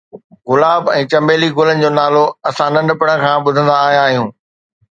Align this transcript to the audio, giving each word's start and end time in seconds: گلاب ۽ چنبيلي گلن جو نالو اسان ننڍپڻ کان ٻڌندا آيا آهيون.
گلاب 0.51 0.83
۽ 0.95 1.01
چنبيلي 1.11 1.49
گلن 1.59 1.77
جو 1.85 1.91
نالو 1.99 2.23
اسان 2.53 2.69
ننڍپڻ 2.79 3.09
کان 3.25 3.37
ٻڌندا 3.49 3.75
آيا 3.93 4.01
آهيون. 4.09 4.29